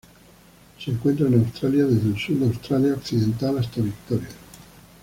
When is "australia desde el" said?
1.35-2.17